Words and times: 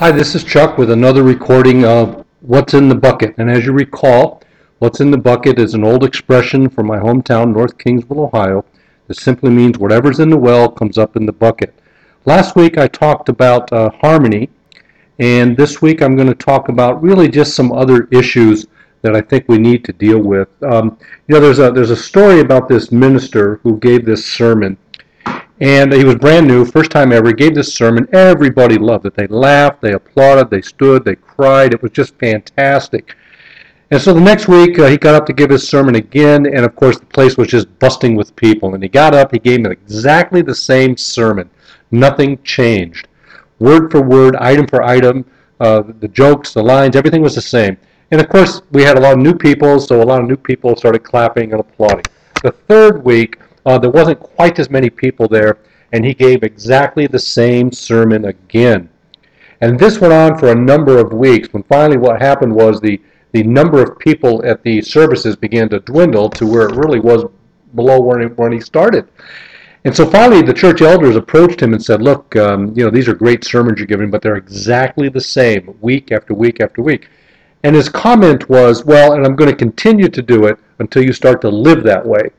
Hi, 0.00 0.10
this 0.10 0.34
is 0.34 0.44
Chuck 0.44 0.78
with 0.78 0.90
another 0.90 1.22
recording 1.22 1.84
of 1.84 2.24
What's 2.40 2.72
in 2.72 2.88
the 2.88 2.94
Bucket. 2.94 3.34
And 3.36 3.50
as 3.50 3.66
you 3.66 3.72
recall, 3.72 4.42
What's 4.78 5.00
in 5.00 5.10
the 5.10 5.18
Bucket 5.18 5.58
is 5.58 5.74
an 5.74 5.84
old 5.84 6.04
expression 6.04 6.70
from 6.70 6.86
my 6.86 6.96
hometown, 6.96 7.52
North 7.52 7.76
Kingsville, 7.76 8.32
Ohio, 8.32 8.64
that 9.08 9.18
simply 9.18 9.50
means 9.50 9.76
whatever's 9.76 10.18
in 10.18 10.30
the 10.30 10.38
well 10.38 10.70
comes 10.70 10.96
up 10.96 11.16
in 11.16 11.26
the 11.26 11.32
bucket. 11.32 11.74
Last 12.24 12.56
week 12.56 12.78
I 12.78 12.88
talked 12.88 13.28
about 13.28 13.70
uh, 13.74 13.90
harmony, 13.90 14.48
and 15.18 15.54
this 15.54 15.82
week 15.82 16.00
I'm 16.00 16.16
going 16.16 16.28
to 16.28 16.34
talk 16.34 16.70
about 16.70 17.02
really 17.02 17.28
just 17.28 17.54
some 17.54 17.70
other 17.70 18.04
issues 18.10 18.68
that 19.02 19.14
I 19.14 19.20
think 19.20 19.48
we 19.48 19.58
need 19.58 19.84
to 19.84 19.92
deal 19.92 20.20
with. 20.20 20.48
Um, 20.62 20.96
you 21.28 21.34
know, 21.34 21.40
there's 21.42 21.58
a 21.58 21.70
there's 21.72 21.90
a 21.90 21.94
story 21.94 22.40
about 22.40 22.70
this 22.70 22.90
minister 22.90 23.56
who 23.56 23.78
gave 23.78 24.06
this 24.06 24.24
sermon, 24.24 24.78
and 25.60 25.92
he 25.92 26.04
was 26.04 26.14
brand 26.14 26.48
new, 26.48 26.64
first 26.64 26.90
time 26.90 27.12
ever. 27.12 27.28
He 27.28 27.34
gave 27.34 27.54
this 27.54 27.74
sermon. 27.74 28.08
Everybody 28.12 28.78
loved 28.78 29.06
it. 29.06 29.14
They 29.14 29.26
laughed, 29.26 29.82
they 29.82 29.92
applauded, 29.92 30.50
they 30.50 30.62
stood, 30.62 31.04
they 31.04 31.16
cried. 31.16 31.74
It 31.74 31.82
was 31.82 31.92
just 31.92 32.18
fantastic. 32.18 33.14
And 33.90 34.00
so 34.00 34.14
the 34.14 34.20
next 34.20 34.46
week, 34.48 34.78
uh, 34.78 34.86
he 34.86 34.96
got 34.96 35.16
up 35.16 35.26
to 35.26 35.32
give 35.32 35.50
his 35.50 35.68
sermon 35.68 35.96
again, 35.96 36.46
and 36.46 36.64
of 36.64 36.76
course, 36.76 36.98
the 36.98 37.06
place 37.06 37.36
was 37.36 37.48
just 37.48 37.66
busting 37.80 38.14
with 38.14 38.34
people. 38.36 38.74
And 38.74 38.82
he 38.82 38.88
got 38.88 39.14
up, 39.14 39.32
he 39.32 39.38
gave 39.38 39.66
exactly 39.66 40.42
the 40.42 40.54
same 40.54 40.96
sermon. 40.96 41.50
Nothing 41.90 42.40
changed. 42.42 43.08
Word 43.58 43.90
for 43.90 44.00
word, 44.00 44.36
item 44.36 44.66
for 44.66 44.82
item, 44.82 45.26
uh, 45.58 45.82
the 45.98 46.08
jokes, 46.08 46.54
the 46.54 46.62
lines, 46.62 46.96
everything 46.96 47.20
was 47.20 47.34
the 47.34 47.42
same. 47.42 47.76
And 48.12 48.20
of 48.20 48.28
course, 48.28 48.62
we 48.70 48.82
had 48.82 48.96
a 48.96 49.00
lot 49.00 49.12
of 49.12 49.18
new 49.18 49.34
people, 49.34 49.78
so 49.80 50.00
a 50.00 50.04
lot 50.04 50.20
of 50.22 50.28
new 50.28 50.36
people 50.36 50.74
started 50.76 51.00
clapping 51.00 51.52
and 51.52 51.60
applauding. 51.60 52.04
The 52.42 52.52
third 52.52 53.04
week, 53.04 53.38
uh, 53.66 53.78
there 53.78 53.90
wasn't 53.90 54.20
quite 54.20 54.58
as 54.58 54.70
many 54.70 54.90
people 54.90 55.28
there, 55.28 55.58
and 55.92 56.04
he 56.04 56.14
gave 56.14 56.42
exactly 56.42 57.06
the 57.06 57.18
same 57.18 57.72
sermon 57.72 58.26
again. 58.26 58.88
And 59.60 59.78
this 59.78 60.00
went 60.00 60.12
on 60.12 60.38
for 60.38 60.50
a 60.50 60.54
number 60.54 60.98
of 60.98 61.12
weeks, 61.12 61.52
when 61.52 61.62
finally 61.64 61.98
what 61.98 62.20
happened 62.20 62.54
was 62.54 62.80
the, 62.80 63.00
the 63.32 63.42
number 63.42 63.82
of 63.82 63.98
people 63.98 64.44
at 64.44 64.62
the 64.62 64.80
services 64.80 65.36
began 65.36 65.68
to 65.68 65.80
dwindle 65.80 66.30
to 66.30 66.46
where 66.46 66.68
it 66.68 66.76
really 66.76 67.00
was 67.00 67.24
below 67.74 68.00
where 68.00 68.20
he, 68.20 68.26
when 68.26 68.52
he 68.52 68.60
started. 68.60 69.06
And 69.84 69.96
so 69.96 70.08
finally, 70.08 70.42
the 70.42 70.52
church 70.52 70.82
elders 70.82 71.16
approached 71.16 71.62
him 71.62 71.72
and 71.72 71.82
said, 71.82 72.02
"Look, 72.02 72.36
um, 72.36 72.74
you 72.76 72.84
know, 72.84 72.90
these 72.90 73.08
are 73.08 73.14
great 73.14 73.44
sermons 73.44 73.78
you're 73.78 73.86
giving, 73.86 74.10
but 74.10 74.20
they're 74.20 74.36
exactly 74.36 75.08
the 75.08 75.20
same 75.20 75.74
week 75.80 76.12
after 76.12 76.34
week 76.34 76.60
after 76.60 76.82
week." 76.82 77.08
And 77.62 77.74
his 77.74 77.88
comment 77.88 78.48
was, 78.48 78.84
well, 78.84 79.12
and 79.12 79.24
I'm 79.24 79.36
going 79.36 79.50
to 79.50 79.56
continue 79.56 80.08
to 80.08 80.22
do 80.22 80.46
it 80.46 80.58
until 80.78 81.02
you 81.04 81.12
start 81.12 81.40
to 81.42 81.50
live 81.50 81.82
that 81.84 82.04
way. 82.04 82.30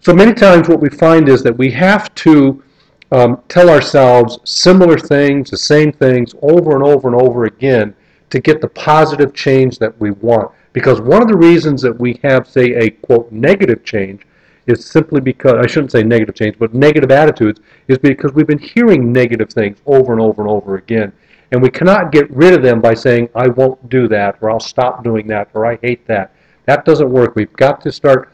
So 0.00 0.14
many 0.14 0.32
times 0.32 0.68
what 0.68 0.80
we 0.80 0.90
find 0.90 1.28
is 1.28 1.42
that 1.42 1.56
we 1.56 1.70
have 1.72 2.14
to 2.16 2.62
um, 3.10 3.42
tell 3.48 3.68
ourselves 3.68 4.38
similar 4.44 4.96
things, 4.96 5.50
the 5.50 5.56
same 5.56 5.92
things 5.92 6.34
over 6.40 6.74
and 6.74 6.84
over 6.84 7.08
and 7.08 7.20
over 7.20 7.44
again 7.46 7.94
to 8.30 8.38
get 8.38 8.60
the 8.60 8.68
positive 8.68 9.34
change 9.34 9.78
that 9.78 9.98
we 10.00 10.12
want. 10.12 10.52
Because 10.72 11.00
one 11.00 11.22
of 11.22 11.28
the 11.28 11.36
reasons 11.36 11.82
that 11.82 11.98
we 11.98 12.20
have, 12.22 12.46
say, 12.46 12.74
a 12.74 12.90
quote 12.90 13.32
negative 13.32 13.84
change 13.84 14.22
is 14.66 14.84
simply 14.84 15.20
because, 15.20 15.54
I 15.54 15.66
shouldn't 15.66 15.92
say 15.92 16.02
negative 16.02 16.34
change, 16.34 16.58
but 16.58 16.74
negative 16.74 17.10
attitudes 17.10 17.60
is 17.88 17.98
because 17.98 18.32
we've 18.32 18.46
been 18.46 18.58
hearing 18.58 19.12
negative 19.12 19.50
things 19.50 19.78
over 19.86 20.12
and 20.12 20.20
over 20.20 20.42
and 20.42 20.50
over 20.50 20.76
again. 20.76 21.12
And 21.50 21.62
we 21.62 21.70
cannot 21.70 22.12
get 22.12 22.30
rid 22.30 22.52
of 22.52 22.62
them 22.62 22.80
by 22.80 22.92
saying, 22.94 23.30
I 23.34 23.48
won't 23.48 23.88
do 23.88 24.06
that, 24.08 24.36
or 24.42 24.50
I'll 24.50 24.60
stop 24.60 25.02
doing 25.02 25.26
that, 25.28 25.48
or 25.54 25.64
I 25.64 25.78
hate 25.80 26.06
that. 26.06 26.34
That 26.66 26.84
doesn't 26.84 27.10
work. 27.10 27.34
We've 27.34 27.52
got 27.54 27.80
to 27.80 27.90
start 27.90 28.30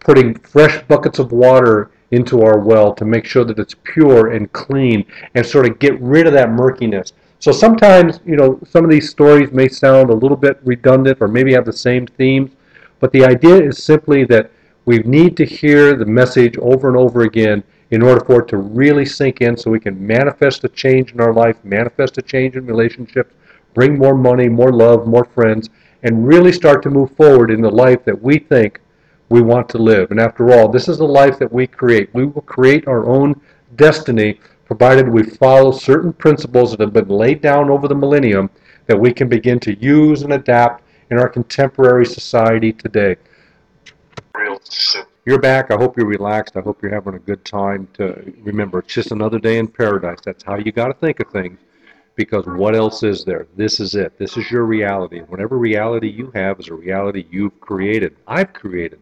putting 0.00 0.34
fresh 0.40 0.82
buckets 0.88 1.18
of 1.18 1.32
water 1.32 1.90
into 2.10 2.42
our 2.42 2.58
well 2.58 2.92
to 2.94 3.04
make 3.04 3.24
sure 3.24 3.44
that 3.44 3.58
it's 3.58 3.76
pure 3.84 4.32
and 4.32 4.52
clean 4.52 5.04
and 5.34 5.46
sort 5.46 5.66
of 5.66 5.78
get 5.78 6.00
rid 6.00 6.26
of 6.26 6.32
that 6.32 6.50
murkiness. 6.50 7.12
So 7.38 7.52
sometimes, 7.52 8.20
you 8.26 8.36
know, 8.36 8.58
some 8.68 8.84
of 8.84 8.90
these 8.90 9.08
stories 9.08 9.52
may 9.52 9.68
sound 9.68 10.10
a 10.10 10.14
little 10.14 10.36
bit 10.36 10.58
redundant 10.64 11.18
or 11.20 11.28
maybe 11.28 11.54
have 11.54 11.64
the 11.64 11.72
same 11.72 12.06
themes, 12.06 12.50
but 12.98 13.12
the 13.12 13.24
idea 13.24 13.56
is 13.62 13.82
simply 13.82 14.24
that 14.24 14.50
we 14.84 14.98
need 14.98 15.36
to 15.36 15.44
hear 15.44 15.94
the 15.94 16.04
message 16.04 16.58
over 16.58 16.88
and 16.88 16.96
over 16.96 17.22
again 17.22 17.62
in 17.90 18.02
order 18.02 18.24
for 18.24 18.42
it 18.42 18.48
to 18.48 18.56
really 18.56 19.06
sink 19.06 19.40
in 19.40 19.56
so 19.56 19.70
we 19.70 19.80
can 19.80 20.06
manifest 20.06 20.64
a 20.64 20.68
change 20.68 21.12
in 21.12 21.20
our 21.20 21.32
life, 21.32 21.56
manifest 21.64 22.18
a 22.18 22.22
change 22.22 22.56
in 22.56 22.66
relationships, 22.66 23.34
bring 23.74 23.98
more 23.98 24.14
money, 24.14 24.48
more 24.48 24.72
love, 24.72 25.06
more 25.06 25.24
friends, 25.24 25.70
and 26.02 26.26
really 26.26 26.52
start 26.52 26.82
to 26.82 26.90
move 26.90 27.10
forward 27.16 27.50
in 27.50 27.60
the 27.60 27.70
life 27.70 28.04
that 28.04 28.20
we 28.20 28.38
think 28.38 28.80
we 29.30 29.40
want 29.40 29.68
to 29.70 29.78
live. 29.78 30.10
And 30.10 30.20
after 30.20 30.52
all, 30.52 30.68
this 30.68 30.88
is 30.88 30.98
the 30.98 31.04
life 31.04 31.38
that 31.38 31.50
we 31.50 31.66
create. 31.66 32.12
We 32.12 32.26
will 32.26 32.42
create 32.42 32.86
our 32.86 33.06
own 33.06 33.40
destiny 33.76 34.38
provided 34.66 35.08
we 35.08 35.24
follow 35.24 35.72
certain 35.72 36.12
principles 36.12 36.70
that 36.70 36.78
have 36.78 36.92
been 36.92 37.08
laid 37.08 37.40
down 37.40 37.70
over 37.70 37.88
the 37.88 37.94
millennium 37.94 38.48
that 38.86 38.96
we 38.96 39.12
can 39.12 39.28
begin 39.28 39.58
to 39.58 39.74
use 39.80 40.22
and 40.22 40.32
adapt 40.32 40.84
in 41.10 41.18
our 41.18 41.28
contemporary 41.28 42.06
society 42.06 42.72
today. 42.72 43.16
You're 45.26 45.40
back. 45.40 45.72
I 45.72 45.76
hope 45.76 45.96
you're 45.96 46.06
relaxed. 46.06 46.56
I 46.56 46.60
hope 46.60 46.80
you're 46.82 46.94
having 46.94 47.14
a 47.14 47.18
good 47.18 47.44
time. 47.44 47.88
To 47.94 48.32
remember, 48.42 48.78
it's 48.78 48.94
just 48.94 49.10
another 49.10 49.40
day 49.40 49.58
in 49.58 49.66
paradise. 49.66 50.18
That's 50.24 50.44
how 50.44 50.56
you 50.56 50.70
got 50.70 50.86
to 50.86 50.94
think 50.94 51.18
of 51.18 51.32
things. 51.32 51.58
Because 52.14 52.46
what 52.46 52.76
else 52.76 53.02
is 53.02 53.24
there? 53.24 53.48
This 53.56 53.80
is 53.80 53.96
it. 53.96 54.18
This 54.18 54.36
is 54.36 54.50
your 54.52 54.64
reality. 54.64 55.20
Whatever 55.20 55.58
reality 55.58 56.08
you 56.08 56.30
have 56.34 56.60
is 56.60 56.68
a 56.68 56.74
reality 56.74 57.26
you've 57.28 57.58
created. 57.60 58.16
I've 58.28 58.52
created. 58.52 59.00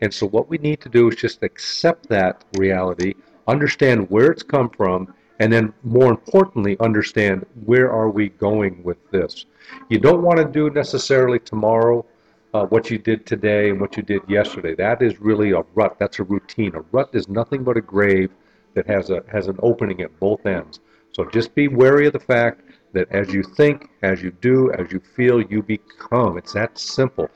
And 0.00 0.12
so 0.12 0.26
what 0.26 0.48
we 0.48 0.58
need 0.58 0.80
to 0.82 0.88
do 0.88 1.08
is 1.08 1.16
just 1.16 1.42
accept 1.42 2.08
that 2.08 2.44
reality, 2.56 3.14
understand 3.46 4.08
where 4.10 4.30
it's 4.30 4.42
come 4.42 4.70
from, 4.70 5.14
and 5.40 5.52
then 5.52 5.72
more 5.84 6.10
importantly, 6.10 6.76
understand 6.80 7.46
where 7.64 7.90
are 7.90 8.10
we 8.10 8.30
going 8.30 8.82
with 8.82 8.98
this. 9.10 9.46
You 9.88 9.98
don't 9.98 10.22
want 10.22 10.38
to 10.38 10.44
do 10.44 10.70
necessarily 10.70 11.38
tomorrow 11.38 12.04
uh, 12.54 12.64
what 12.66 12.90
you 12.90 12.98
did 12.98 13.26
today 13.26 13.70
and 13.70 13.80
what 13.80 13.96
you 13.96 14.02
did 14.02 14.22
yesterday. 14.28 14.74
That 14.74 15.02
is 15.02 15.20
really 15.20 15.52
a 15.52 15.62
rut. 15.74 15.96
That's 15.98 16.18
a 16.18 16.24
routine. 16.24 16.74
A 16.74 16.80
rut 16.92 17.10
is 17.12 17.28
nothing 17.28 17.62
but 17.62 17.76
a 17.76 17.80
grave 17.80 18.30
that 18.74 18.86
has 18.86 19.10
a 19.10 19.22
has 19.30 19.48
an 19.48 19.58
opening 19.62 20.00
at 20.00 20.18
both 20.18 20.46
ends. 20.46 20.80
So 21.12 21.24
just 21.24 21.54
be 21.54 21.68
wary 21.68 22.06
of 22.06 22.12
the 22.12 22.20
fact 22.20 22.62
that 22.92 23.10
as 23.10 23.32
you 23.32 23.42
think, 23.42 23.90
as 24.02 24.22
you 24.22 24.30
do, 24.30 24.72
as 24.72 24.90
you 24.92 25.00
feel, 25.00 25.42
you 25.42 25.62
become. 25.62 26.38
It's 26.38 26.54
that 26.54 26.78
simple. 26.78 27.28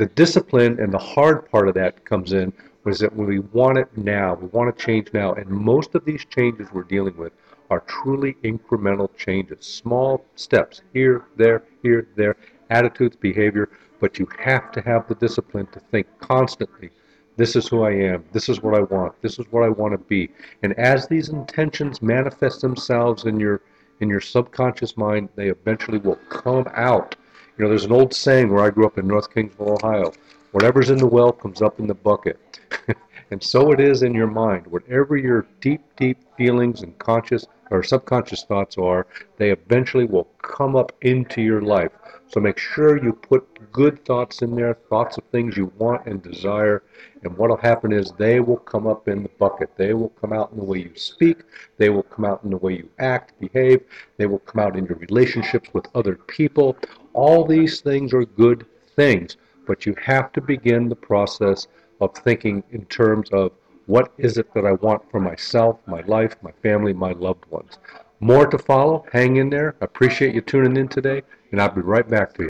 The 0.00 0.06
discipline 0.06 0.80
and 0.80 0.90
the 0.90 0.98
hard 0.98 1.50
part 1.50 1.68
of 1.68 1.74
that 1.74 2.06
comes 2.06 2.32
in 2.32 2.54
was 2.84 3.00
that 3.00 3.14
when 3.14 3.28
we 3.28 3.40
want 3.40 3.76
it 3.76 3.94
now, 3.98 4.32
we 4.32 4.46
want 4.46 4.74
to 4.74 4.82
change 4.82 5.08
now, 5.12 5.34
and 5.34 5.46
most 5.46 5.94
of 5.94 6.06
these 6.06 6.24
changes 6.24 6.68
we're 6.72 6.84
dealing 6.84 7.14
with 7.18 7.34
are 7.68 7.80
truly 7.80 8.38
incremental 8.42 9.14
changes, 9.18 9.66
small 9.66 10.24
steps 10.36 10.80
here, 10.94 11.26
there, 11.36 11.64
here, 11.82 12.08
there, 12.16 12.38
attitudes, 12.70 13.14
behavior 13.14 13.68
but 14.00 14.18
you 14.18 14.26
have 14.38 14.72
to 14.72 14.80
have 14.80 15.06
the 15.06 15.14
discipline 15.16 15.66
to 15.66 15.80
think 15.90 16.06
constantly 16.18 16.88
this 17.36 17.54
is 17.54 17.68
who 17.68 17.82
I 17.82 17.90
am, 17.90 18.24
this 18.32 18.48
is 18.48 18.62
what 18.62 18.74
I 18.74 18.80
want, 18.80 19.20
this 19.20 19.38
is 19.38 19.44
what 19.50 19.64
I 19.64 19.68
want 19.68 19.92
to 19.92 19.98
be. 19.98 20.30
And 20.62 20.72
as 20.78 21.08
these 21.08 21.28
intentions 21.28 22.00
manifest 22.00 22.62
themselves 22.62 23.26
in 23.26 23.38
your 23.38 23.60
in 24.00 24.08
your 24.08 24.22
subconscious 24.22 24.96
mind, 24.96 25.28
they 25.36 25.50
eventually 25.50 25.98
will 25.98 26.18
come 26.30 26.66
out. 26.72 27.16
You 27.60 27.64
know, 27.64 27.68
there's 27.72 27.84
an 27.84 27.92
old 27.92 28.14
saying 28.14 28.50
where 28.50 28.64
I 28.64 28.70
grew 28.70 28.86
up 28.86 28.96
in 28.96 29.06
North 29.06 29.34
Kingsville, 29.34 29.84
Ohio. 29.84 30.14
Whatever's 30.52 30.88
in 30.88 30.96
the 30.96 31.06
well 31.06 31.30
comes 31.30 31.60
up 31.60 31.78
in 31.78 31.86
the 31.86 31.94
bucket. 31.94 32.58
and 33.30 33.42
so 33.42 33.70
it 33.70 33.80
is 33.80 34.02
in 34.02 34.14
your 34.14 34.28
mind. 34.28 34.66
Whatever 34.66 35.18
your 35.18 35.46
deep, 35.60 35.82
deep 35.96 36.16
feelings 36.38 36.80
and 36.80 36.98
conscious 36.98 37.44
or 37.70 37.82
subconscious 37.82 38.44
thoughts 38.44 38.78
are, 38.78 39.06
they 39.36 39.50
eventually 39.50 40.06
will 40.06 40.26
come 40.40 40.74
up 40.74 40.92
into 41.02 41.42
your 41.42 41.60
life. 41.60 41.92
So 42.28 42.40
make 42.40 42.56
sure 42.56 43.02
you 43.02 43.12
put 43.12 43.72
good 43.72 44.06
thoughts 44.06 44.40
in 44.40 44.54
there, 44.54 44.74
thoughts 44.88 45.18
of 45.18 45.24
things 45.24 45.56
you 45.56 45.70
want 45.76 46.06
and 46.06 46.22
desire, 46.22 46.82
and 47.24 47.36
what 47.36 47.50
will 47.50 47.56
happen 47.56 47.92
is 47.92 48.12
they 48.12 48.40
will 48.40 48.56
come 48.56 48.86
up 48.86 49.08
in 49.08 49.24
the 49.24 49.28
bucket. 49.30 49.76
They 49.76 49.94
will 49.94 50.10
come 50.10 50.32
out 50.32 50.52
in 50.52 50.58
the 50.58 50.64
way 50.64 50.78
you 50.78 50.92
speak, 50.94 51.38
they 51.76 51.90
will 51.90 52.04
come 52.04 52.24
out 52.24 52.42
in 52.44 52.50
the 52.50 52.56
way 52.56 52.74
you 52.74 52.88
act, 52.98 53.38
behave, 53.40 53.82
they 54.16 54.26
will 54.26 54.38
come 54.38 54.62
out 54.62 54.76
in 54.76 54.86
your 54.86 54.96
relationships 54.96 55.68
with 55.74 55.86
other 55.94 56.14
people. 56.14 56.76
All 57.12 57.44
these 57.44 57.80
things 57.80 58.12
are 58.12 58.24
good 58.24 58.66
things, 58.96 59.36
but 59.66 59.86
you 59.86 59.94
have 60.02 60.32
to 60.32 60.40
begin 60.40 60.88
the 60.88 60.96
process 60.96 61.66
of 62.00 62.14
thinking 62.14 62.62
in 62.70 62.84
terms 62.86 63.28
of 63.30 63.52
what 63.86 64.12
is 64.18 64.38
it 64.38 64.52
that 64.54 64.64
I 64.64 64.72
want 64.72 65.02
for 65.10 65.20
myself, 65.20 65.80
my 65.86 66.02
life, 66.02 66.36
my 66.42 66.52
family, 66.62 66.92
my 66.92 67.12
loved 67.12 67.44
ones. 67.50 67.78
More 68.20 68.46
to 68.46 68.58
follow. 68.58 69.04
Hang 69.12 69.36
in 69.36 69.50
there. 69.50 69.74
Appreciate 69.80 70.34
you 70.34 70.42
tuning 70.42 70.76
in 70.76 70.88
today, 70.88 71.22
and 71.50 71.60
I'll 71.60 71.70
be 71.70 71.80
right 71.80 72.08
back 72.08 72.34
to 72.34 72.44
you. 72.44 72.48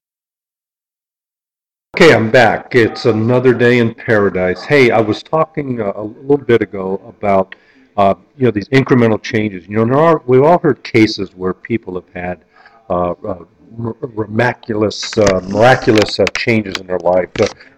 Okay, 1.96 2.14
I'm 2.14 2.30
back. 2.30 2.74
It's 2.74 3.06
another 3.06 3.54
day 3.54 3.78
in 3.78 3.94
paradise. 3.94 4.62
Hey, 4.64 4.90
I 4.90 5.00
was 5.00 5.22
talking 5.22 5.80
uh, 5.80 5.92
a 5.94 6.02
little 6.02 6.44
bit 6.44 6.62
ago 6.62 7.00
about 7.06 7.54
uh, 7.96 8.14
you 8.36 8.44
know 8.44 8.50
these 8.50 8.68
incremental 8.68 9.20
changes. 9.20 9.68
You 9.68 9.84
know, 9.84 9.98
are, 9.98 10.22
we've 10.26 10.42
all 10.42 10.58
heard 10.58 10.82
cases 10.82 11.34
where 11.34 11.54
people 11.54 11.94
have 11.94 12.08
had 12.14 12.44
uh, 12.88 13.12
uh 13.12 13.44
miraculous, 13.76 15.16
uh, 15.18 15.40
miraculous 15.48 16.18
uh, 16.18 16.26
changes 16.36 16.76
in 16.80 16.86
their 16.86 16.98
life, 16.98 17.28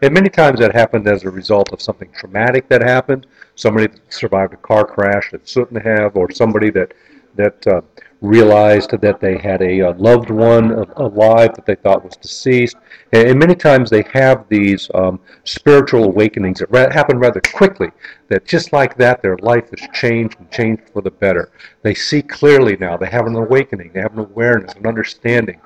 and 0.03 0.15
many 0.15 0.29
times 0.29 0.59
that 0.61 0.75
happened 0.75 1.07
as 1.07 1.25
a 1.25 1.31
result 1.31 1.73
of 1.73 1.81
something 1.81 2.11
traumatic 2.13 2.69
that 2.69 2.83
happened. 2.83 3.27
Somebody 3.55 3.89
that 3.89 4.01
survived 4.13 4.55
a 4.55 4.57
car 4.57 4.85
crash 4.85 5.31
that 5.33 5.47
shouldn't 5.47 5.83
have, 5.83 6.17
or 6.17 6.31
somebody 6.31 6.71
that 6.71 6.95
that 7.35 7.67
uh, 7.67 7.81
realized 8.23 8.91
that 9.01 9.21
they 9.21 9.37
had 9.37 9.61
a, 9.63 9.81
uh, 9.81 9.95
loved 9.95 10.31
one 10.31 10.71
alive 10.97 11.55
that 11.55 11.67
they 11.67 11.75
thought 11.75 12.05
was 12.05 12.17
deceased. 12.17 12.77
And, 13.13 13.31
and 13.31 13.39
many 13.39 13.57
times 13.57 13.91
they 13.91 14.05
have 14.13 14.49
these 14.49 14.89
um, 14.95 15.19
spiritual 15.45 16.05
awakenings 16.05 16.61
that 16.61 16.71
ra- 16.71 16.93
happen 16.93 17.19
rather 17.19 17.41
quickly, 17.41 17.91
that 18.29 18.47
just 18.47 18.73
like 18.73 18.97
that, 18.97 19.23
their 19.23 19.37
life 19.39 19.69
has 19.71 19.89
changed 19.93 20.39
and 20.39 20.51
changed 20.53 20.85
for 20.93 21.03
the 21.03 21.11
better. 21.11 21.51
They 21.83 21.95
see 21.95 22.23
clearly 22.23 22.77
now. 22.77 22.97
They 22.97 23.11
have 23.11 23.27
an 23.27 23.35
awakening. 23.35 23.91
They 23.93 24.01
have 24.01 24.13
an 24.13 24.21
awareness, 24.21 24.75
an 24.75 24.87
understanding. 24.87 25.61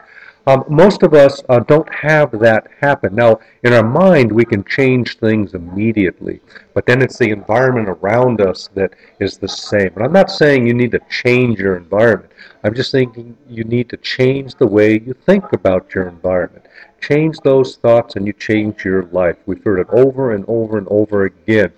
Um, 0.48 0.64
most 0.68 1.02
of 1.02 1.12
us 1.12 1.42
uh, 1.48 1.58
don't 1.58 1.92
have 1.92 2.30
that 2.38 2.68
happen. 2.80 3.16
Now, 3.16 3.40
in 3.64 3.72
our 3.72 3.82
mind, 3.82 4.30
we 4.30 4.44
can 4.44 4.62
change 4.62 5.18
things 5.18 5.54
immediately, 5.54 6.40
but 6.72 6.86
then 6.86 7.02
it's 7.02 7.18
the 7.18 7.30
environment 7.30 7.88
around 7.88 8.40
us 8.40 8.70
that 8.74 8.92
is 9.18 9.38
the 9.38 9.48
same. 9.48 9.90
And 9.96 10.04
I'm 10.04 10.12
not 10.12 10.30
saying 10.30 10.64
you 10.64 10.74
need 10.74 10.92
to 10.92 11.00
change 11.10 11.58
your 11.58 11.76
environment. 11.76 12.30
I'm 12.62 12.74
just 12.74 12.92
thinking 12.92 13.36
you 13.48 13.64
need 13.64 13.88
to 13.88 13.96
change 13.96 14.54
the 14.54 14.68
way 14.68 15.00
you 15.00 15.14
think 15.14 15.52
about 15.52 15.92
your 15.92 16.06
environment. 16.06 16.66
Change 17.00 17.38
those 17.40 17.76
thoughts 17.76 18.14
and 18.14 18.24
you 18.24 18.32
change 18.32 18.84
your 18.84 19.02
life. 19.06 19.36
We've 19.46 19.64
heard 19.64 19.80
it 19.80 19.88
over 19.90 20.32
and 20.32 20.44
over 20.46 20.78
and 20.78 20.86
over 20.90 21.24
again. 21.24 21.72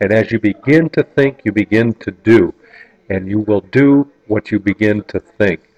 And 0.00 0.12
as 0.12 0.30
you 0.30 0.38
begin 0.38 0.90
to 0.90 1.02
think, 1.02 1.40
you 1.44 1.50
begin 1.50 1.94
to 1.94 2.12
do. 2.12 2.54
And 3.10 3.28
you 3.28 3.40
will 3.40 3.62
do 3.62 4.08
what 4.28 4.52
you 4.52 4.60
begin 4.60 5.02
to 5.08 5.18
think 5.18 5.71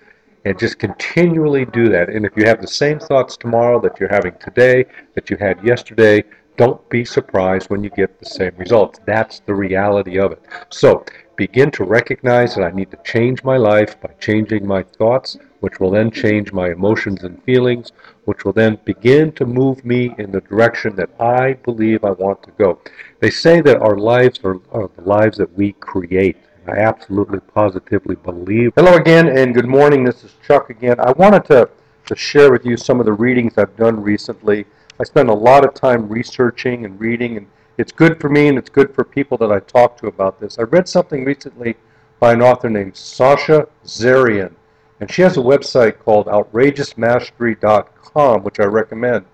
and 0.44 0.58
just 0.58 0.78
continually 0.78 1.64
do 1.64 1.88
that. 1.88 2.08
And 2.08 2.26
if 2.26 2.36
you 2.36 2.44
have 2.44 2.60
the 2.60 2.66
same 2.66 2.98
thoughts 2.98 3.36
tomorrow 3.36 3.80
that 3.80 3.98
you're 3.98 4.12
having 4.12 4.34
today, 4.38 4.84
that 5.14 5.30
you 5.30 5.36
had 5.36 5.62
yesterday, 5.64 6.24
don't 6.56 6.88
be 6.88 7.04
surprised 7.04 7.68
when 7.68 7.82
you 7.82 7.90
get 7.90 8.20
the 8.20 8.26
same 8.26 8.52
results. 8.56 9.00
That's 9.06 9.40
the 9.40 9.54
reality 9.54 10.18
of 10.18 10.32
it. 10.32 10.42
So 10.70 11.04
begin 11.36 11.70
to 11.72 11.84
recognize 11.84 12.54
that 12.54 12.64
I 12.64 12.70
need 12.70 12.92
to 12.92 12.98
change 13.04 13.42
my 13.42 13.56
life 13.56 14.00
by 14.00 14.10
changing 14.20 14.64
my 14.64 14.82
thoughts, 14.82 15.36
which 15.60 15.80
will 15.80 15.90
then 15.90 16.12
change 16.12 16.52
my 16.52 16.70
emotions 16.70 17.24
and 17.24 17.42
feelings, 17.42 17.90
which 18.26 18.44
will 18.44 18.52
then 18.52 18.78
begin 18.84 19.32
to 19.32 19.46
move 19.46 19.84
me 19.84 20.14
in 20.18 20.30
the 20.30 20.42
direction 20.42 20.94
that 20.96 21.10
I 21.20 21.54
believe 21.54 22.04
I 22.04 22.12
want 22.12 22.42
to 22.44 22.52
go. 22.52 22.78
They 23.18 23.30
say 23.30 23.60
that 23.62 23.82
our 23.82 23.96
lives 23.96 24.38
are, 24.44 24.60
are 24.70 24.88
the 24.96 25.02
lives 25.02 25.38
that 25.38 25.52
we 25.56 25.72
create. 25.72 26.36
I 26.66 26.78
absolutely 26.78 27.40
positively 27.40 28.14
believe. 28.14 28.72
Hello 28.74 28.94
again 28.94 29.28
and 29.28 29.54
good 29.54 29.66
morning. 29.66 30.02
This 30.02 30.24
is 30.24 30.32
Chuck 30.46 30.70
again. 30.70 30.98
I 30.98 31.12
wanted 31.12 31.44
to, 31.46 31.68
to 32.06 32.16
share 32.16 32.50
with 32.50 32.64
you 32.64 32.78
some 32.78 33.00
of 33.00 33.06
the 33.06 33.12
readings 33.12 33.58
I've 33.58 33.76
done 33.76 34.02
recently. 34.02 34.64
I 34.98 35.04
spend 35.04 35.28
a 35.28 35.34
lot 35.34 35.66
of 35.66 35.74
time 35.74 36.08
researching 36.08 36.86
and 36.86 36.98
reading, 36.98 37.36
and 37.36 37.46
it's 37.76 37.92
good 37.92 38.18
for 38.18 38.30
me 38.30 38.48
and 38.48 38.56
it's 38.56 38.70
good 38.70 38.94
for 38.94 39.04
people 39.04 39.36
that 39.38 39.50
I 39.52 39.60
talk 39.60 39.98
to 39.98 40.06
about 40.06 40.40
this. 40.40 40.58
I 40.58 40.62
read 40.62 40.88
something 40.88 41.26
recently 41.26 41.76
by 42.18 42.32
an 42.32 42.40
author 42.40 42.70
named 42.70 42.96
Sasha 42.96 43.68
Xarrian, 43.84 44.54
and 45.00 45.12
she 45.12 45.20
has 45.20 45.36
a 45.36 45.40
website 45.40 45.98
called 45.98 46.28
outrageousmastery.com, 46.28 48.42
which 48.42 48.58
I 48.58 48.64
recommend. 48.64 49.26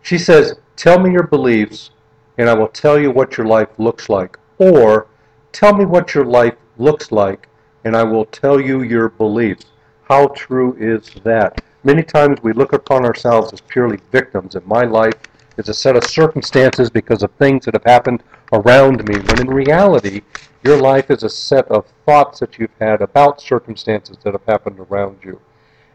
She 0.00 0.16
says, 0.16 0.54
Tell 0.76 0.98
me 0.98 1.12
your 1.12 1.26
beliefs, 1.26 1.90
and 2.38 2.48
I 2.48 2.54
will 2.54 2.68
tell 2.68 2.98
you 2.98 3.10
what 3.10 3.36
your 3.36 3.46
life 3.46 3.78
looks 3.78 4.08
like. 4.08 4.38
Or 4.56 5.08
Tell 5.54 5.72
me 5.72 5.84
what 5.84 6.16
your 6.16 6.24
life 6.24 6.56
looks 6.78 7.12
like, 7.12 7.48
and 7.84 7.96
I 7.96 8.02
will 8.02 8.24
tell 8.24 8.60
you 8.60 8.82
your 8.82 9.08
beliefs. 9.08 9.66
How 10.02 10.26
true 10.26 10.76
is 10.80 11.08
that? 11.22 11.62
Many 11.84 12.02
times 12.02 12.42
we 12.42 12.52
look 12.52 12.72
upon 12.72 13.04
ourselves 13.04 13.52
as 13.52 13.60
purely 13.60 14.00
victims, 14.10 14.56
and 14.56 14.66
my 14.66 14.82
life 14.82 15.14
is 15.56 15.68
a 15.68 15.74
set 15.74 15.94
of 15.94 16.02
circumstances 16.02 16.90
because 16.90 17.22
of 17.22 17.30
things 17.34 17.64
that 17.64 17.74
have 17.74 17.84
happened 17.84 18.24
around 18.52 19.06
me, 19.06 19.14
when 19.14 19.42
in 19.42 19.46
reality, 19.46 20.22
your 20.64 20.76
life 20.76 21.08
is 21.08 21.22
a 21.22 21.28
set 21.28 21.68
of 21.68 21.86
thoughts 22.04 22.40
that 22.40 22.58
you've 22.58 22.76
had 22.80 23.00
about 23.00 23.40
circumstances 23.40 24.16
that 24.24 24.32
have 24.34 24.44
happened 24.48 24.80
around 24.80 25.18
you. 25.22 25.40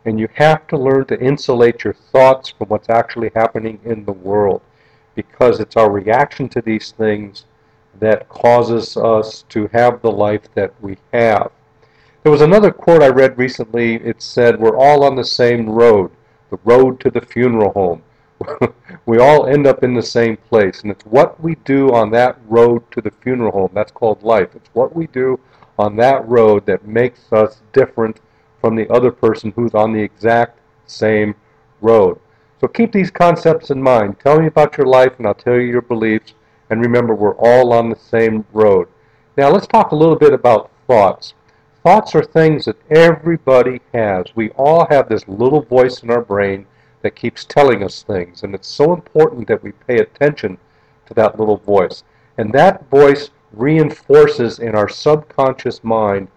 And 0.06 0.18
you 0.18 0.30
have 0.36 0.68
to 0.68 0.78
learn 0.78 1.04
to 1.08 1.20
insulate 1.20 1.84
your 1.84 1.96
thoughts 2.14 2.48
from 2.48 2.70
what's 2.70 2.90
actually 2.90 3.32
happening 3.36 3.82
in 3.84 4.06
the 4.06 4.14
world 4.14 4.62
because 5.16 5.60
it's 5.60 5.76
our 5.76 5.92
reaction 5.92 6.48
to 6.48 6.62
these 6.62 6.92
things 6.92 7.44
that 8.00 8.30
causes 8.30 8.98
us 8.98 9.44
to 9.50 9.68
have 9.74 10.02
the 10.02 10.12
life 10.12 10.54
that 10.56 10.74
we 10.82 10.98
have. 11.14 11.52
There 12.24 12.32
was 12.32 12.42
another 12.42 12.72
quote 12.72 13.02
I 13.02 13.08
read 13.08 13.38
recently. 13.38 13.96
It 13.96 14.22
said, 14.22 14.60
We're 14.60 14.78
all 14.78 15.04
on 15.04 15.16
the 15.16 15.24
same 15.24 15.70
road, 15.70 16.12
the 16.50 16.60
road 16.64 17.00
to 17.02 17.10
the 17.10 17.22
funeral 17.22 17.72
home. 17.72 18.04
we 19.06 19.20
all 19.20 19.48
end 19.48 19.68
up 19.68 19.84
in 19.84 19.94
the 19.94 20.02
same 20.02 20.38
place. 20.38 20.82
And 20.82 20.92
it's 20.92 21.06
what 21.06 21.40
we 21.42 21.56
do 21.56 21.94
on 21.94 22.12
that 22.12 22.38
road 22.48 22.84
to 22.92 23.02
the 23.02 23.12
funeral 23.22 23.52
home. 23.52 23.72
That's 23.74 23.92
called 23.92 24.24
life. 24.24 24.56
It's 24.56 24.70
what 24.74 24.96
we 24.96 25.08
do 25.08 25.40
on 25.78 25.96
that 25.98 26.28
road 26.28 26.66
that 26.66 26.86
makes 26.86 27.32
us 27.32 27.62
different 27.74 28.20
from 28.62 28.76
the 28.76 28.90
other 28.92 29.12
person 29.12 29.52
who's 29.56 29.74
on 29.74 29.94
the 29.94 30.02
exact 30.02 30.60
same 30.88 31.36
road. 31.82 32.20
So 32.60 32.68
keep 32.68 32.92
these 32.92 33.12
concepts 33.12 33.72
in 33.72 33.82
mind. 33.82 34.20
Tell 34.20 34.40
me 34.40 34.48
about 34.48 34.78
your 34.78 34.88
life, 34.88 35.14
and 35.18 35.26
I'll 35.26 35.34
tell 35.34 35.56
you 35.56 35.62
your 35.62 35.82
beliefs. 35.82 36.34
And 36.70 36.82
remember, 36.82 37.16
we're 37.16 37.36
all 37.36 37.74
on 37.74 37.90
the 37.90 37.96
same 37.96 38.46
road. 38.54 38.88
Now, 39.38 39.50
let's 39.50 39.68
talk 39.68 39.92
a 39.92 39.96
little 39.96 40.16
bit 40.16 40.34
about 40.34 40.72
thoughts. 40.88 41.34
Thoughts 41.84 42.14
are 42.14 42.24
things 42.24 42.66
that 42.66 42.78
everybody 42.92 43.82
has. 43.94 44.26
We 44.36 44.50
all 44.52 44.86
have 44.90 45.08
this 45.08 45.28
little 45.28 45.62
voice 45.62 46.04
in 46.04 46.12
our 46.12 46.22
brain 46.22 46.66
that 47.02 47.16
keeps 47.16 47.46
telling 47.46 47.84
us 47.84 48.04
things. 48.04 48.44
And 48.44 48.54
it's 48.54 48.68
so 48.68 48.94
important 48.94 49.48
that 49.48 49.64
we 49.64 49.72
pay 49.72 50.00
attention 50.00 50.58
to 51.06 51.14
that 51.14 51.40
little 51.40 51.58
voice. 51.58 52.04
And 52.38 52.52
that 52.54 52.90
voice 52.90 53.30
reinforces 53.54 54.60
in 54.60 54.76
our 54.76 54.90
subconscious 54.90 55.84
mind 55.84 56.28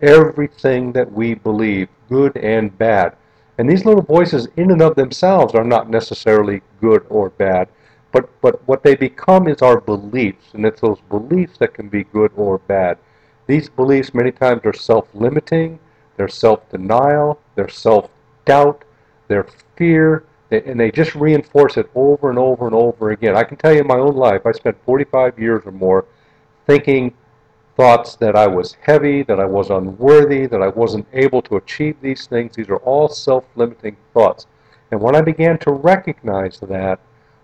everything 0.00 0.92
that 0.92 1.12
we 1.12 1.34
believe, 1.34 1.88
good 2.08 2.36
and 2.36 2.76
bad. 2.78 3.14
And 3.58 3.68
these 3.68 3.84
little 3.84 4.02
voices, 4.02 4.48
in 4.56 4.70
and 4.70 4.82
of 4.82 4.94
themselves, 4.94 5.54
are 5.54 5.64
not 5.64 5.90
necessarily 5.90 6.62
good 6.80 7.04
or 7.08 7.30
bad. 7.30 7.68
But, 8.12 8.28
but 8.42 8.66
what 8.68 8.82
they 8.82 8.94
become 8.94 9.48
is 9.48 9.62
our 9.62 9.80
beliefs, 9.80 10.52
and 10.52 10.66
it's 10.66 10.82
those 10.82 11.00
beliefs 11.08 11.58
that 11.58 11.74
can 11.74 11.88
be 11.88 12.04
good 12.04 12.30
or 12.36 12.58
bad. 12.58 12.98
These 13.46 13.70
beliefs 13.70 14.14
many 14.14 14.30
times 14.30 14.60
are 14.64 14.74
self-limiting, 14.74 15.78
they're 16.16 16.28
self-denial, 16.28 17.40
they're 17.54 17.68
self-doubt, 17.68 18.84
they're 19.28 19.46
fear, 19.76 20.24
and 20.50 20.78
they 20.78 20.90
just 20.90 21.14
reinforce 21.14 21.78
it 21.78 21.90
over 21.94 22.28
and 22.28 22.38
over 22.38 22.66
and 22.66 22.74
over 22.74 23.10
again. 23.10 23.34
I 23.34 23.44
can 23.44 23.56
tell 23.56 23.72
you 23.72 23.80
in 23.80 23.86
my 23.86 23.96
own 23.96 24.14
life, 24.14 24.44
I 24.44 24.52
spent 24.52 24.76
45 24.84 25.38
years 25.38 25.62
or 25.64 25.72
more 25.72 26.04
thinking 26.66 27.14
thoughts 27.76 28.16
that 28.16 28.36
I 28.36 28.46
was 28.46 28.76
heavy, 28.82 29.22
that 29.22 29.40
I 29.40 29.46
was 29.46 29.70
unworthy, 29.70 30.46
that 30.46 30.60
I 30.60 30.68
wasn't 30.68 31.06
able 31.14 31.40
to 31.42 31.56
achieve 31.56 31.96
these 32.02 32.26
things. 32.26 32.54
These 32.54 32.68
are 32.68 32.76
all 32.76 33.08
self-limiting 33.08 33.96
thoughts. 34.12 34.46
And 34.90 35.00
when 35.00 35.16
I 35.16 35.22
began 35.22 35.56
to 35.60 35.72
recognize 35.72 36.60
that, 36.60 37.00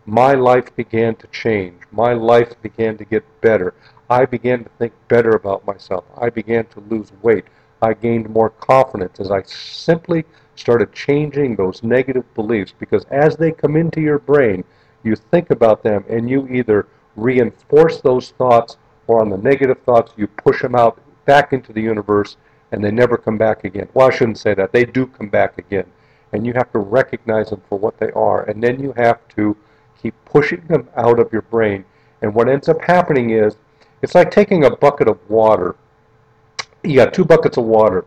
my 0.08 0.32
life 0.32 0.74
began 0.74 1.14
to 1.16 1.26
change. 1.26 1.82
My 1.92 2.14
life 2.14 2.54
began 2.62 2.96
to 2.96 3.04
get 3.04 3.22
better. 3.42 3.74
I 4.08 4.24
began 4.24 4.64
to 4.64 4.70
think 4.78 4.94
better 5.08 5.32
about 5.32 5.66
myself. 5.66 6.04
I 6.16 6.30
began 6.30 6.64
to 6.68 6.80
lose 6.88 7.12
weight. 7.20 7.44
I 7.82 7.92
gained 7.92 8.30
more 8.30 8.48
confidence 8.48 9.20
as 9.20 9.30
I 9.30 9.42
simply 9.42 10.24
started 10.56 10.94
changing 10.94 11.56
those 11.56 11.82
negative 11.82 12.24
beliefs 12.34 12.72
because 12.78 13.04
as 13.10 13.36
they 13.36 13.52
come 13.52 13.76
into 13.76 14.00
your 14.00 14.18
brain, 14.18 14.64
you 15.02 15.14
think 15.14 15.50
about 15.50 15.82
them 15.82 16.06
and 16.08 16.30
you 16.30 16.48
either 16.48 16.86
reinforce 17.14 18.00
those 18.00 18.30
thoughts 18.30 18.78
or 19.08 19.20
on 19.20 19.28
the 19.28 19.36
negative 19.36 19.78
thoughts, 19.84 20.12
you 20.16 20.26
push 20.26 20.62
them 20.62 20.74
out 20.74 20.98
back 21.26 21.52
into 21.52 21.70
the 21.74 21.82
universe 21.82 22.38
and 22.72 22.82
they 22.82 22.90
never 22.90 23.18
come 23.18 23.36
back 23.36 23.64
again. 23.64 23.90
Well, 23.92 24.08
I 24.08 24.16
shouldn't 24.16 24.38
say 24.38 24.54
that. 24.54 24.72
They 24.72 24.86
do 24.86 25.06
come 25.06 25.28
back 25.28 25.58
again. 25.58 25.86
And 26.32 26.46
you 26.46 26.54
have 26.54 26.72
to 26.72 26.78
recognize 26.78 27.50
them 27.50 27.60
for 27.68 27.78
what 27.78 27.98
they 27.98 28.10
are. 28.12 28.44
And 28.44 28.62
then 28.62 28.80
you 28.80 28.92
have 28.96 29.20
to 29.36 29.54
keep 30.00 30.14
pushing 30.24 30.60
them 30.68 30.88
out 30.96 31.18
of 31.18 31.32
your 31.32 31.42
brain. 31.42 31.84
And 32.22 32.34
what 32.34 32.48
ends 32.48 32.68
up 32.68 32.80
happening 32.82 33.30
is, 33.30 33.56
it's 34.02 34.14
like 34.14 34.30
taking 34.30 34.64
a 34.64 34.76
bucket 34.76 35.08
of 35.08 35.18
water. 35.28 35.76
You 36.84 36.96
got 36.96 37.12
two 37.12 37.24
buckets 37.24 37.56
of 37.56 37.64
water, 37.64 38.04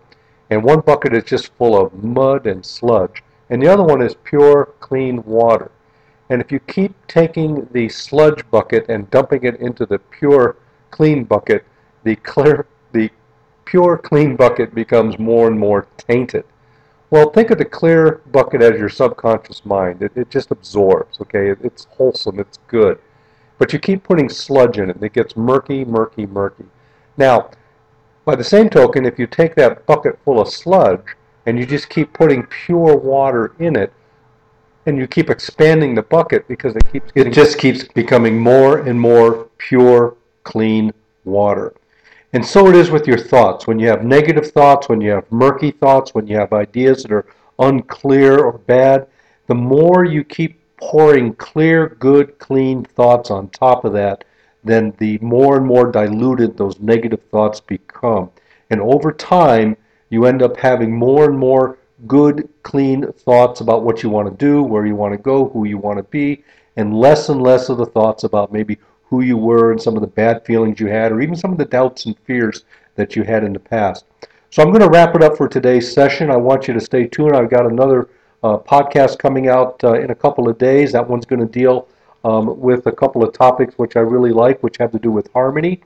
and 0.49 0.63
one 0.63 0.81
bucket 0.81 1.13
is 1.13 1.23
just 1.25 1.53
full 1.53 1.79
of 1.79 2.03
mud 2.03 2.47
and 2.47 2.65
sludge, 2.65 3.23
and 3.49 3.61
the 3.61 3.67
other 3.67 3.83
one 3.83 4.01
is 4.01 4.15
pure, 4.23 4.73
clean 4.79 5.23
water. 5.23 5.71
And 6.29 6.41
if 6.41 6.51
you 6.51 6.59
keep 6.59 6.93
taking 7.07 7.67
the 7.73 7.89
sludge 7.89 8.49
bucket 8.49 8.85
and 8.87 9.09
dumping 9.11 9.43
it 9.43 9.57
into 9.59 9.85
the 9.85 9.99
pure, 9.99 10.55
clean 10.89 11.25
bucket, 11.25 11.65
the 12.03 12.15
clear, 12.15 12.67
the 12.93 13.09
pure, 13.65 13.97
clean 13.97 14.37
bucket 14.37 14.73
becomes 14.73 15.19
more 15.19 15.47
and 15.47 15.59
more 15.59 15.87
tainted. 15.97 16.45
Well, 17.11 17.29
think 17.29 17.51
of 17.51 17.57
the 17.57 17.65
clear 17.65 18.21
bucket 18.31 18.61
as 18.61 18.79
your 18.79 18.87
subconscious 18.87 19.65
mind. 19.65 20.01
It, 20.01 20.13
it 20.15 20.29
just 20.29 20.49
absorbs, 20.49 21.19
okay? 21.19 21.49
It, 21.49 21.59
it's 21.61 21.85
wholesome, 21.91 22.39
it's 22.39 22.57
good. 22.67 22.97
But 23.57 23.73
you 23.73 23.79
keep 23.79 24.03
putting 24.03 24.29
sludge 24.29 24.79
in 24.79 24.89
it, 24.89 24.95
and 24.95 25.03
it 25.03 25.11
gets 25.11 25.35
murky, 25.35 25.83
murky, 25.83 26.25
murky. 26.25 26.63
Now, 27.17 27.51
by 28.23 28.35
the 28.35 28.45
same 28.45 28.69
token, 28.69 29.05
if 29.05 29.19
you 29.19 29.27
take 29.27 29.55
that 29.55 29.85
bucket 29.85 30.17
full 30.23 30.39
of 30.39 30.47
sludge 30.47 31.03
and 31.45 31.59
you 31.59 31.65
just 31.65 31.89
keep 31.89 32.13
putting 32.13 32.43
pure 32.45 32.95
water 32.95 33.53
in 33.59 33.75
it, 33.75 33.91
and 34.85 34.97
you 34.97 35.05
keep 35.05 35.29
expanding 35.29 35.93
the 35.93 36.01
bucket 36.01 36.47
because 36.47 36.75
it 36.75 36.91
keeps 36.91 37.11
getting, 37.11 37.31
it 37.31 37.35
just 37.35 37.57
keeps 37.57 37.83
becoming 37.83 38.39
more 38.39 38.79
and 38.79 38.99
more 38.99 39.49
pure, 39.57 40.15
clean 40.43 40.93
water. 41.25 41.73
And 42.33 42.45
so 42.45 42.67
it 42.67 42.75
is 42.75 42.89
with 42.91 43.07
your 43.07 43.17
thoughts. 43.17 43.67
When 43.67 43.77
you 43.77 43.87
have 43.87 44.05
negative 44.05 44.51
thoughts, 44.51 44.87
when 44.87 45.01
you 45.01 45.11
have 45.11 45.29
murky 45.31 45.71
thoughts, 45.71 46.15
when 46.15 46.27
you 46.27 46.37
have 46.37 46.53
ideas 46.53 47.03
that 47.03 47.11
are 47.11 47.25
unclear 47.59 48.39
or 48.39 48.57
bad, 48.57 49.07
the 49.47 49.55
more 49.55 50.05
you 50.05 50.23
keep 50.23 50.61
pouring 50.77 51.33
clear, 51.35 51.89
good, 51.99 52.39
clean 52.39 52.85
thoughts 52.85 53.31
on 53.31 53.49
top 53.49 53.83
of 53.83 53.93
that, 53.93 54.23
then 54.63 54.93
the 54.97 55.17
more 55.17 55.57
and 55.57 55.65
more 55.65 55.91
diluted 55.91 56.55
those 56.55 56.79
negative 56.79 57.21
thoughts 57.31 57.59
become. 57.59 58.29
And 58.69 58.79
over 58.79 59.11
time, 59.11 59.75
you 60.09 60.25
end 60.25 60.41
up 60.41 60.55
having 60.55 60.95
more 60.95 61.25
and 61.25 61.37
more 61.37 61.77
good, 62.07 62.47
clean 62.63 63.11
thoughts 63.11 63.59
about 63.59 63.83
what 63.83 64.03
you 64.03 64.09
want 64.09 64.29
to 64.29 64.45
do, 64.45 64.63
where 64.63 64.85
you 64.85 64.95
want 64.95 65.13
to 65.13 65.21
go, 65.21 65.49
who 65.49 65.65
you 65.65 65.77
want 65.77 65.97
to 65.97 66.03
be, 66.03 66.43
and 66.77 66.97
less 66.97 67.29
and 67.29 67.41
less 67.41 67.69
of 67.69 67.77
the 67.77 67.85
thoughts 67.85 68.23
about 68.23 68.53
maybe 68.53 68.77
who 69.11 69.21
you 69.21 69.37
were 69.37 69.71
and 69.71 69.79
some 69.79 69.95
of 69.95 70.01
the 70.01 70.07
bad 70.07 70.43
feelings 70.45 70.79
you 70.79 70.87
had, 70.87 71.11
or 71.11 71.21
even 71.21 71.35
some 71.35 71.51
of 71.51 71.59
the 71.59 71.65
doubts 71.65 72.05
and 72.05 72.17
fears 72.19 72.63
that 72.95 73.15
you 73.15 73.23
had 73.23 73.43
in 73.43 73.53
the 73.53 73.59
past. 73.59 74.05
So 74.49 74.63
I'm 74.63 74.69
going 74.69 74.81
to 74.81 74.89
wrap 74.89 75.15
it 75.15 75.21
up 75.21 75.37
for 75.37 75.47
today's 75.47 75.93
session. 75.93 76.31
I 76.31 76.37
want 76.37 76.67
you 76.67 76.73
to 76.73 76.79
stay 76.79 77.07
tuned. 77.07 77.35
I've 77.35 77.49
got 77.49 77.65
another 77.65 78.09
uh, 78.41 78.57
podcast 78.57 79.19
coming 79.19 79.49
out 79.49 79.83
uh, 79.83 79.93
in 79.93 80.11
a 80.11 80.15
couple 80.15 80.49
of 80.49 80.57
days. 80.57 80.93
That 80.93 81.07
one's 81.07 81.25
going 81.25 81.41
to 81.41 81.45
deal 81.45 81.89
um, 82.23 82.59
with 82.59 82.87
a 82.87 82.91
couple 82.91 83.23
of 83.23 83.33
topics 83.33 83.75
which 83.77 83.97
I 83.97 83.99
really 83.99 84.31
like, 84.31 84.63
which 84.63 84.77
have 84.77 84.91
to 84.93 84.99
do 84.99 85.11
with 85.11 85.31
harmony. 85.33 85.81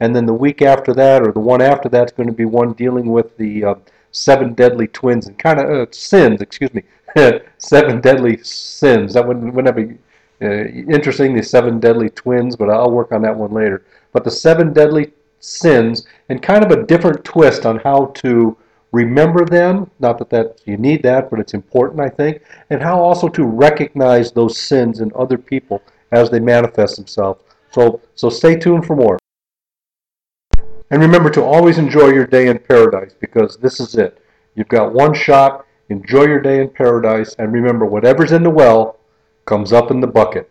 And 0.00 0.16
then 0.16 0.24
the 0.24 0.34
week 0.34 0.62
after 0.62 0.94
that, 0.94 1.22
or 1.22 1.32
the 1.32 1.40
one 1.40 1.60
after 1.60 1.90
that, 1.90 2.06
is 2.06 2.12
going 2.12 2.28
to 2.28 2.34
be 2.34 2.46
one 2.46 2.72
dealing 2.72 3.12
with 3.12 3.36
the 3.36 3.64
uh, 3.64 3.74
seven 4.12 4.54
deadly 4.54 4.88
twins 4.88 5.26
and 5.26 5.38
kind 5.38 5.60
of 5.60 5.70
uh, 5.70 5.86
sins. 5.90 6.40
Excuse 6.40 6.72
me, 6.72 6.82
seven 7.58 8.00
deadly 8.00 8.38
sins. 8.42 9.12
That 9.12 9.26
wouldn't, 9.26 9.54
wouldn't 9.54 9.76
that 9.76 9.88
be 9.88 9.98
uh, 10.42 10.64
interesting? 10.64 11.34
The 11.34 11.42
seven 11.42 11.80
deadly 11.80 12.10
twins, 12.10 12.56
but 12.56 12.70
I'll 12.70 12.90
work 12.90 13.12
on 13.12 13.22
that 13.22 13.36
one 13.36 13.52
later. 13.52 13.84
But 14.12 14.24
the 14.24 14.30
seven 14.30 14.72
deadly 14.72 15.12
sins 15.40 16.06
and 16.28 16.42
kind 16.42 16.64
of 16.64 16.70
a 16.70 16.84
different 16.84 17.24
twist 17.24 17.66
on 17.66 17.78
how 17.78 18.06
to 18.06 18.56
remember 18.92 19.44
them. 19.44 19.90
Not 19.98 20.18
that 20.18 20.30
that 20.30 20.60
you 20.64 20.76
need 20.76 21.02
that, 21.02 21.30
but 21.30 21.40
it's 21.40 21.54
important, 21.54 22.00
I 22.00 22.08
think. 22.08 22.42
And 22.70 22.82
how 22.82 23.00
also 23.00 23.28
to 23.28 23.44
recognize 23.44 24.32
those 24.32 24.58
sins 24.58 25.00
in 25.00 25.12
other 25.14 25.38
people 25.38 25.82
as 26.12 26.30
they 26.30 26.40
manifest 26.40 26.96
themselves. 26.96 27.42
So, 27.72 28.00
so 28.14 28.28
stay 28.28 28.56
tuned 28.56 28.86
for 28.86 28.96
more. 28.96 29.18
And 30.90 31.00
remember 31.00 31.30
to 31.30 31.44
always 31.44 31.78
enjoy 31.78 32.08
your 32.08 32.26
day 32.26 32.48
in 32.48 32.58
paradise 32.58 33.14
because 33.18 33.56
this 33.56 33.78
is 33.78 33.94
it. 33.94 34.24
You've 34.56 34.68
got 34.68 34.92
one 34.92 35.14
shot. 35.14 35.64
Enjoy 35.88 36.24
your 36.24 36.40
day 36.40 36.60
in 36.60 36.68
paradise. 36.68 37.34
And 37.38 37.52
remember, 37.52 37.86
whatever's 37.86 38.32
in 38.32 38.42
the 38.42 38.50
well 38.50 38.99
comes 39.50 39.72
up 39.72 39.90
in 39.90 39.98
the 39.98 40.06
bucket. 40.06 40.48